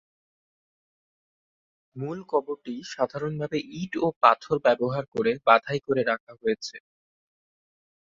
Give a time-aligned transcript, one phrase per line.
[1.95, 6.75] মূল কবরটি সাধারণভাবে ইট ও পাথর ব্যবহার করে বাঁধাই করে রাখা হয়েছে।